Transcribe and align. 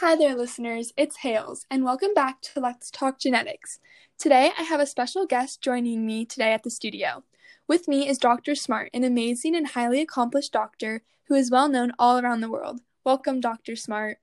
Hi 0.00 0.16
there, 0.16 0.34
listeners. 0.34 0.94
It's 0.96 1.18
Hales, 1.18 1.66
and 1.70 1.84
welcome 1.84 2.14
back 2.14 2.40
to 2.40 2.58
Let's 2.58 2.90
Talk 2.90 3.18
Genetics. 3.18 3.80
Today, 4.16 4.50
I 4.58 4.62
have 4.62 4.80
a 4.80 4.86
special 4.86 5.26
guest 5.26 5.60
joining 5.60 6.06
me 6.06 6.24
today 6.24 6.54
at 6.54 6.62
the 6.62 6.70
studio. 6.70 7.22
With 7.68 7.86
me 7.86 8.08
is 8.08 8.16
Dr. 8.16 8.54
Smart, 8.54 8.88
an 8.94 9.04
amazing 9.04 9.54
and 9.54 9.66
highly 9.66 10.00
accomplished 10.00 10.54
doctor 10.54 11.02
who 11.24 11.34
is 11.34 11.50
well 11.50 11.68
known 11.68 11.92
all 11.98 12.18
around 12.18 12.40
the 12.40 12.50
world. 12.50 12.80
Welcome, 13.04 13.42
Dr. 13.42 13.76
Smart. 13.76 14.16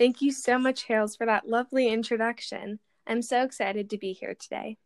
Thank 0.00 0.20
you 0.20 0.32
so 0.32 0.58
much, 0.58 0.82
Hales, 0.82 1.14
for 1.14 1.26
that 1.26 1.48
lovely 1.48 1.86
introduction. 1.86 2.80
I'm 3.06 3.22
so 3.22 3.44
excited 3.44 3.90
to 3.90 3.98
be 3.98 4.14
here 4.14 4.34
today. 4.34 4.78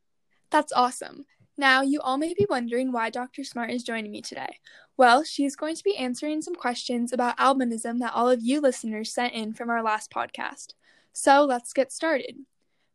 That's 0.50 0.74
awesome. 0.74 1.24
Now, 1.59 1.82
you 1.82 2.00
all 2.00 2.18
may 2.18 2.34
be 2.34 2.46
wondering 2.48 2.93
why 2.93 3.11
Dr. 3.11 3.43
Smart 3.43 3.70
is 3.70 3.82
joining 3.82 4.12
me 4.12 4.22
today. 4.22 4.61
Well, 4.96 5.24
she's 5.24 5.56
going 5.56 5.74
to 5.74 5.82
be 5.82 5.96
answering 5.96 6.41
some 6.41 6.54
questions 6.54 7.12
about 7.12 7.36
albinism 7.36 7.98
that 7.98 8.14
all 8.14 8.30
of 8.30 8.41
you 8.41 8.61
listeners 8.61 9.12
sent 9.12 9.34
in 9.34 9.52
from 9.54 9.68
our 9.68 9.82
last 9.82 10.09
podcast. 10.09 10.74
So 11.12 11.45
let's 11.45 11.73
get 11.73 11.91
started. 11.91 12.37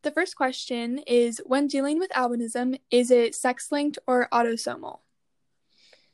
The 0.04 0.12
first 0.12 0.38
question 0.38 1.00
is 1.00 1.42
When 1.46 1.68
dealing 1.68 2.00
with 2.00 2.12
albinism, 2.12 2.80
is 2.90 3.12
it 3.12 3.36
sex 3.36 3.70
linked 3.70 4.00
or 4.08 4.30
autosomal? 4.32 5.00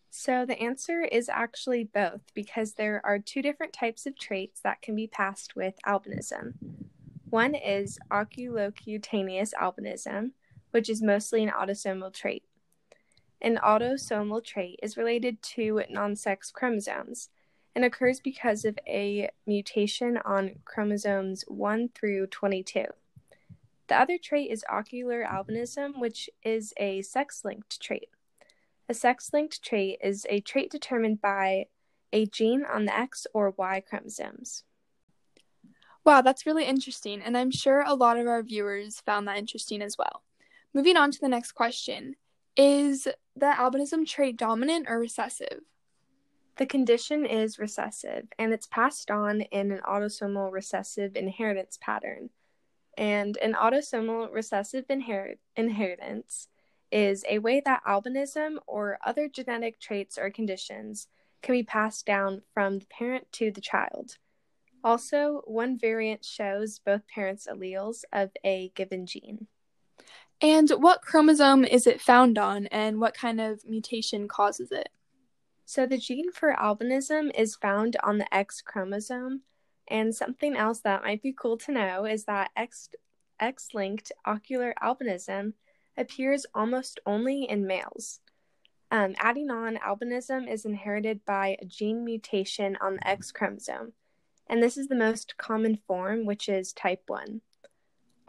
So 0.09 0.44
the 0.44 0.59
answer 0.59 1.02
is 1.02 1.30
actually 1.30 1.84
both 1.84 2.22
because 2.34 2.73
there 2.73 3.00
are 3.06 3.20
two 3.20 3.44
different 3.44 3.73
types 3.73 4.08
of 4.08 4.18
traits 4.18 4.59
that 4.62 4.81
can 4.81 4.95
be 4.95 5.06
passed 5.06 5.56
with 5.56 5.76
albinism. 5.86 6.54
One 7.30 7.54
is 7.54 8.00
oculocutaneous 8.09 9.54
albinism, 9.54 10.31
which 10.72 10.90
is 10.90 11.02
mostly 11.02 11.44
an 11.44 11.52
autosomal 11.52 12.14
trait. 12.14 12.44
An 13.42 13.58
autosomal 13.64 14.44
trait 14.44 14.80
is 14.84 14.98
related 14.98 15.42
to 15.42 15.84
non 15.90 16.16
sex 16.16 16.52
chromosomes 16.52 17.30
and 17.76 17.86
occurs 17.86 18.20
because 18.20 18.66
of 18.66 18.78
a 18.88 19.30
mutation 19.48 20.18
on 20.26 20.56
chromosomes 20.66 21.44
1 21.48 21.90
through 21.96 22.28
22. 22.28 22.86
The 23.88 23.96
other 23.96 24.18
trait 24.18 24.52
is 24.52 24.66
ocular 24.70 25.23
albinism, 25.23 26.00
which 26.00 26.30
is 26.44 26.73
a 26.78 27.02
sex 27.02 27.44
linked 27.46 27.80
trait. 27.80 28.09
A 28.90 28.94
sex 28.94 29.31
linked 29.31 29.64
trait 29.64 30.00
is 30.03 30.26
a 30.30 30.42
trait 30.42 30.70
determined 30.70 31.22
by 31.22 31.68
a 32.12 32.26
gene 32.26 32.66
on 32.66 32.86
the 32.86 32.98
X 32.98 33.26
or 33.34 33.52
Y 33.52 33.81
chromosomes. 33.88 34.64
Wow, 36.03 36.22
that's 36.22 36.46
really 36.46 36.66
interesting, 36.66 37.22
and 37.22 37.38
I'm 37.38 37.52
sure 37.52 37.81
a 37.81 37.94
lot 37.94 38.18
of 38.18 38.28
our 38.28 38.42
viewers 38.42 39.00
found 39.00 39.28
that 39.28 39.38
interesting 39.38 39.81
as 39.81 39.98
well. 39.98 40.24
Moving 40.74 40.98
on 40.98 41.12
to 41.12 41.20
the 41.20 41.30
next 41.30 41.53
question 41.53 42.16
Is 42.62 43.08
the 43.38 43.54
albinism 43.58 44.06
trait 44.06 44.36
dominant 44.36 44.88
or 44.90 45.00
recessive? 45.00 45.62
The 46.58 46.66
condition 46.66 47.26
is 47.26 47.58
recessive, 47.58 48.28
and 48.38 48.52
it's 48.52 48.68
passed 48.68 49.10
on 49.10 49.40
in 49.44 49.72
an 49.72 49.80
autosomal 49.88 50.52
recessive 50.52 51.16
inheritance 51.16 51.80
pattern. 51.80 52.32
And 52.98 53.38
an 53.38 53.54
autosomal 53.54 54.30
recessive 54.34 54.84
inherit- 54.90 55.40
inheritance 55.56 56.50
is 56.92 57.24
a 57.30 57.40
way 57.40 57.62
that 57.64 57.86
albinism 57.88 58.58
or 58.68 59.00
other 59.06 59.30
genetic 59.30 59.80
traits 59.80 60.18
or 60.18 60.30
conditions 60.30 61.08
can 61.42 61.54
be 61.54 61.64
passed 61.64 62.06
down 62.06 62.42
from 62.54 62.80
the 62.80 62.88
parent 62.88 63.32
to 63.32 63.52
the 63.52 63.62
child. 63.62 64.18
Also, 64.84 65.44
one 65.46 65.78
variant 65.78 66.26
shows 66.26 66.78
both 66.78 67.08
parents' 67.08 67.48
alleles 67.50 68.04
of 68.12 68.32
a 68.44 68.74
given 68.76 69.06
gene. 69.06 69.48
And 70.42 70.69
what 70.69 71.02
chromosome 71.02 71.66
is 71.66 71.86
it 71.86 72.02
found 72.02 72.38
on, 72.38 72.67
and 72.67 73.00
what 73.00 73.14
kind 73.14 73.42
of 73.42 73.66
mutation 73.66 74.28
causes 74.28 74.72
it? 74.72 74.89
So, 75.66 75.86
the 75.86 75.97
gene 75.97 76.31
for 76.31 76.53
albinism 76.53 77.31
is 77.38 77.56
found 77.56 77.97
on 78.03 78.17
the 78.17 78.33
X 78.33 78.61
chromosome. 78.61 79.41
And 79.88 80.16
something 80.16 80.56
else 80.56 80.80
that 80.81 81.03
might 81.03 81.22
be 81.22 81.33
cool 81.33 81.58
to 81.58 81.72
know 81.72 82.06
is 82.06 82.25
that 82.25 82.52
X 82.56 82.89
linked 83.73 84.11
ocular 84.25 84.73
albinism 84.81 85.53
appears 85.97 86.45
almost 86.53 87.00
only 87.06 87.44
in 87.44 87.68
males. 87.68 88.19
Um, 88.91 89.16
adding 89.19 89.51
on 89.51 89.78
albinism 89.78 90.51
is 90.51 90.66
inherited 90.66 91.25
by 91.25 91.57
a 91.62 91.66
gene 91.66 92.03
mutation 92.03 92.78
on 92.81 92.95
the 92.95 93.07
X 93.07 93.31
chromosome, 93.31 93.94
and 94.47 94.63
this 94.63 94.78
is 94.78 94.88
the 94.88 94.95
most 94.95 95.38
common 95.38 95.78
form, 95.88 96.25
which 96.25 96.50
is 96.50 96.74
type 96.74 97.03
1. 97.07 97.41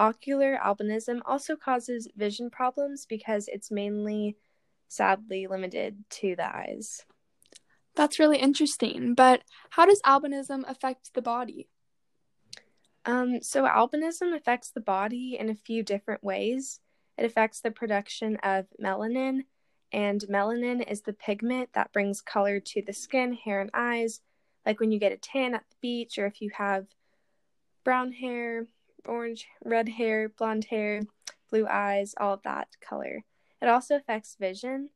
Ocular 0.01 0.59
albinism 0.65 1.21
also 1.27 1.57
causes 1.57 2.09
vision 2.17 2.49
problems 2.49 3.05
because 3.05 3.49
it's 3.49 3.71
mainly, 3.71 4.39
sadly, 4.89 5.47
limited 5.47 6.05
to 6.09 6.35
the 6.35 6.47
eyes. 6.57 7.05
That's 7.95 8.19
really 8.19 8.39
interesting, 8.39 9.15
but 9.15 9.43
how 9.69 9.85
does 9.85 10.01
albinism 10.01 10.63
affect 10.67 11.13
the 11.13 11.21
body? 11.21 11.69
Um, 13.05 13.43
so, 13.43 13.67
albinism 13.67 14.35
affects 14.35 14.71
the 14.71 14.81
body 14.81 15.37
in 15.39 15.51
a 15.51 15.55
few 15.55 15.83
different 15.83 16.25
ways. 16.25 16.81
It 17.19 17.27
affects 17.27 17.61
the 17.61 17.71
production 17.71 18.39
of 18.43 18.69
melanin, 18.83 19.41
and 19.93 20.23
melanin 20.31 20.91
is 20.91 21.03
the 21.03 21.13
pigment 21.13 21.75
that 21.75 21.93
brings 21.93 22.23
color 22.23 22.59
to 22.59 22.81
the 22.81 22.95
skin, 22.95 23.35
hair, 23.35 23.61
and 23.61 23.71
eyes, 23.75 24.23
like 24.65 24.81
when 24.81 24.93
you 24.93 24.99
get 24.99 25.13
a 25.13 25.19
tan 25.19 25.55
at 25.55 25.65
the 25.69 25.77
beach, 25.83 26.17
or 26.17 26.25
if 26.25 26.41
you 26.41 26.51
have 26.55 26.87
brown 27.85 28.13
hair, 28.13 28.67
orange, 29.07 29.49
red 29.65 29.89
hair, 29.89 30.29
blonde 30.29 30.67
hair, 30.67 31.03
blue 31.51 31.67
eyes, 31.67 32.15
all 32.19 32.35
of 32.35 32.43
that 32.43 32.69
color. 32.81 33.25
It 33.61 33.69
also 33.69 33.97
affects 33.97 34.37
vision. 34.39 34.91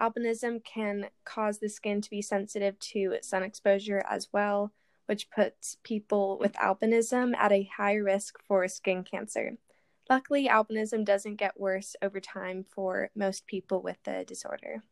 Albinism 0.00 0.64
can 0.64 1.08
cause 1.24 1.58
the 1.58 1.68
skin 1.68 2.00
to 2.00 2.10
be 2.10 2.22
sensitive 2.22 2.78
to 2.78 3.16
sun 3.22 3.42
exposure 3.42 4.02
as 4.08 4.28
well, 4.32 4.72
which 5.06 5.30
puts 5.30 5.76
people 5.82 6.38
with 6.38 6.52
albinism 6.54 7.34
at 7.36 7.52
a 7.52 7.68
high 7.76 7.94
risk 7.94 8.38
for 8.46 8.66
skin 8.68 9.04
cancer. 9.04 9.56
Luckily, 10.08 10.48
albinism 10.48 11.04
doesn't 11.04 11.36
get 11.36 11.60
worse 11.60 11.94
over 12.02 12.18
time 12.20 12.64
for 12.68 13.10
most 13.14 13.46
people 13.46 13.80
with 13.80 13.98
the 14.04 14.24
disorder. 14.26 14.82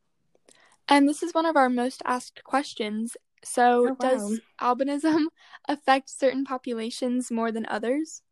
And 0.88 1.08
this 1.08 1.22
is 1.22 1.34
one 1.34 1.46
of 1.46 1.56
our 1.56 1.68
most 1.68 2.02
asked 2.04 2.44
questions. 2.44 3.16
So, 3.44 3.88
oh, 3.90 3.96
wow. 4.00 4.10
does 4.10 4.40
albinism 4.60 5.24
affect 5.68 6.08
certain 6.10 6.44
populations 6.44 7.30
more 7.30 7.52
than 7.52 7.66
others? 7.66 8.22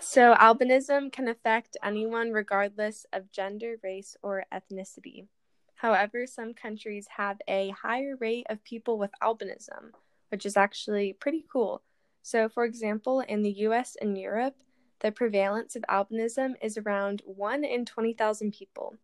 So, 0.00 0.34
albinism 0.34 1.12
can 1.12 1.28
affect 1.28 1.76
anyone 1.82 2.30
regardless 2.30 3.04
of 3.12 3.32
gender, 3.32 3.76
race, 3.82 4.16
or 4.22 4.44
ethnicity. 4.52 5.26
However, 5.74 6.26
some 6.26 6.54
countries 6.54 7.06
have 7.16 7.38
a 7.46 7.70
higher 7.70 8.16
rate 8.16 8.46
of 8.48 8.64
people 8.64 8.98
with 8.98 9.10
albinism, 9.22 9.92
which 10.30 10.46
is 10.46 10.56
actually 10.56 11.12
pretty 11.12 11.44
cool. 11.52 11.82
So, 12.22 12.48
for 12.48 12.64
example, 12.64 13.20
in 13.20 13.42
the 13.42 13.58
US 13.66 13.96
and 14.00 14.18
Europe, 14.18 14.56
the 15.00 15.12
prevalence 15.12 15.76
of 15.76 15.82
albinism 15.88 16.54
is 16.60 16.76
around 16.76 17.22
1 17.24 17.64
in 17.64 17.84
20,000 17.84 18.52
people. 18.52 18.96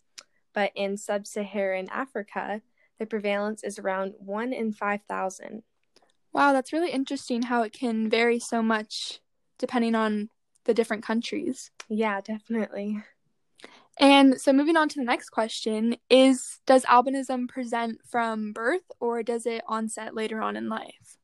But 0.52 0.72
in 0.74 0.96
sub 0.96 1.26
Saharan 1.26 1.88
Africa, 1.90 2.62
the 2.98 3.06
prevalence 3.06 3.62
is 3.64 3.78
around 3.78 4.14
1 4.18 4.52
in 4.52 4.72
5,000. 4.72 5.62
Wow, 6.32 6.52
that's 6.52 6.72
really 6.72 6.90
interesting 6.90 7.42
how 7.42 7.62
it 7.62 7.72
can 7.72 8.08
vary 8.10 8.38
so 8.38 8.62
much 8.62 9.20
depending 9.58 9.94
on 9.94 10.30
the 10.64 10.74
different 10.74 11.04
countries. 11.04 11.70
Yeah, 11.88 12.20
definitely. 12.20 13.02
And 13.98 14.40
so 14.40 14.52
moving 14.52 14.76
on 14.76 14.88
to 14.88 14.98
the 14.98 15.04
next 15.04 15.30
question 15.30 15.96
is 16.10 16.60
does 16.66 16.84
albinism 16.84 17.48
present 17.48 18.00
from 18.04 18.52
birth 18.52 18.90
or 18.98 19.22
does 19.22 19.46
it 19.46 19.62
onset 19.68 20.14
later 20.14 20.40
on 20.40 20.56
in 20.56 20.68
life? 20.68 21.18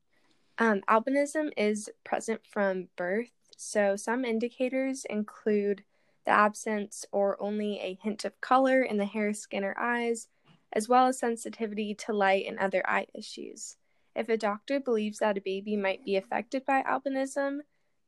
Um, 0.59 0.83
albinism 0.89 1.51
is 1.57 1.89
present 2.05 2.43
from 2.47 2.89
birth. 2.97 3.33
So 3.57 3.97
some 3.97 4.25
indicators 4.25 5.05
include 5.09 5.85
the 6.27 6.33
absence 6.33 7.05
or 7.13 7.43
only 7.43 7.81
a 7.81 7.99
hint 8.03 8.25
of 8.25 8.41
color 8.41 8.83
in 8.83 8.99
the 8.99 9.07
hair, 9.07 9.33
skin, 9.33 9.65
or 9.65 9.77
eyes, 9.79 10.29
as 10.73 10.89
well 10.89 11.07
as 11.07 11.19
sensitivity 11.19 11.95
to 11.95 12.13
light 12.13 12.45
and 12.47 12.59
other 12.59 12.83
eye 12.87 13.07
issues. 13.15 13.77
If 14.15 14.29
a 14.29 14.37
doctor 14.37 14.81
believes 14.81 15.19
that 15.19 15.39
a 15.39 15.43
baby 15.43 15.77
might 15.77 16.05
be 16.05 16.17
affected 16.17 16.65
by 16.65 16.83
albinism, 16.83 17.61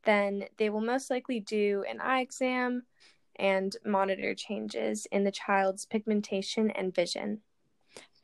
then 0.05 0.45
they 0.57 0.71
will 0.71 0.81
most 0.81 1.11
likely 1.11 1.41
do 1.41 1.85
an 1.89 2.01
eye 2.01 2.21
exam 2.21 2.85
and 3.37 3.77
monitor 3.85 4.35
changes 4.35 5.07
in 5.11 5.25
the 5.25 5.31
child's 5.31 5.87
pigmentation 5.87 6.71
and 6.71 6.95
vision. 6.95 7.41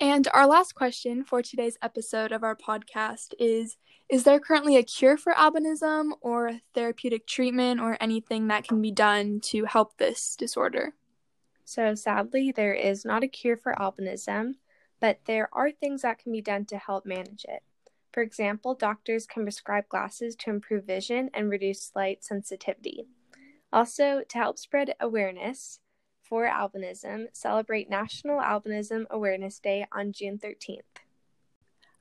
And 0.01 0.29
our 0.33 0.47
last 0.47 0.75
question 0.75 1.25
for 1.25 1.43
today's 1.43 1.77
episode 1.83 2.31
of 2.31 2.45
our 2.45 2.55
podcast 2.55 3.35
is 3.39 3.77
Is 4.09 4.23
there 4.23 4.39
currently 4.39 4.77
a 4.77 4.83
cure 4.83 5.17
for 5.17 5.33
albinism 5.33 6.11
or 6.21 6.49
a 6.49 6.61
therapeutic 6.75 7.27
treatment 7.27 7.81
or 7.81 7.97
anything 8.01 8.47
that 8.49 8.67
can 8.67 8.81
be 8.81 8.93
done 8.93 9.41
to 9.45 9.65
help 9.65 9.97
this 9.97 10.37
disorder? 10.37 10.95
So, 11.65 11.95
sadly, 11.95 12.53
there 12.53 12.75
is 12.75 13.05
not 13.05 13.25
a 13.25 13.29
cure 13.29 13.57
for 13.57 13.75
albinism, 13.75 14.55
but 15.01 15.21
there 15.27 15.49
are 15.53 15.71
things 15.71 16.03
that 16.03 16.19
can 16.19 16.33
be 16.33 16.41
done 16.41 16.65
to 16.67 16.79
help 16.79 17.05
manage 17.05 17.45
it. 17.49 17.63
For 18.13 18.23
example, 18.23 18.75
doctors 18.75 19.27
can 19.27 19.45
prescribe 19.45 19.89
glasses 19.89 20.35
to 20.37 20.51
improve 20.51 20.85
vision 20.85 21.31
and 21.35 21.51
reduce 21.51 21.93
light 21.95 22.25
sensitivity. 22.25 23.07
Also, 23.73 24.23
to 24.29 24.39
help 24.39 24.59
spread 24.59 24.95
awareness 25.01 25.81
for 26.23 26.47
albinism, 26.47 27.27
celebrate 27.33 27.89
National 27.89 28.41
Albinism 28.41 29.07
Awareness 29.11 29.59
Day 29.59 29.87
on 29.93 30.13
June 30.13 30.39
13th. 30.39 30.83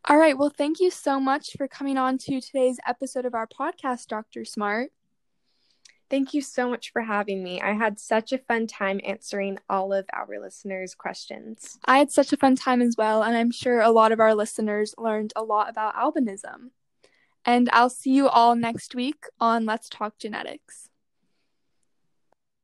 All 0.06 0.18
right. 0.18 0.38
Well, 0.38 0.50
thank 0.50 0.80
you 0.80 0.90
so 0.90 1.20
much 1.20 1.52
for 1.58 1.68
coming 1.68 1.98
on 1.98 2.18
to 2.20 2.40
today's 2.40 2.80
episode 2.88 3.26
of 3.26 3.34
our 3.34 3.48
podcast, 3.48 4.08
Dr. 4.08 4.46
Smart. 4.46 4.92
Thank 6.10 6.34
you 6.34 6.42
so 6.42 6.70
much 6.70 6.92
for 6.92 7.02
having 7.02 7.44
me. 7.44 7.62
I 7.62 7.74
had 7.74 8.00
such 8.00 8.32
a 8.32 8.38
fun 8.38 8.66
time 8.66 9.02
answering 9.04 9.60
all 9.70 9.92
of 9.92 10.06
our 10.14 10.40
listeners' 10.40 10.96
questions. 10.96 11.78
I 11.86 11.98
had 11.98 12.12
such 12.12 12.32
a 12.32 12.38
fun 12.38 12.56
time 12.56 12.82
as 12.82 12.96
well, 12.98 13.24
and 13.24 13.36
I'm 13.36 13.52
sure 13.52 13.82
a 13.82 13.92
lot 13.92 14.14
of 14.14 14.20
our 14.20 14.34
listeners 14.34 14.96
learned 14.98 15.34
a 15.36 15.44
lot 15.44 15.70
about 15.70 15.96
albinism. 15.96 16.72
And 17.44 17.70
I'll 17.74 17.90
see 17.90 18.12
you 18.12 18.28
all 18.28 18.56
next 18.56 18.96
week 18.96 19.26
on 19.40 19.66
Let's 19.66 19.90
Talk 19.90 20.18
Genetics. 20.18 20.87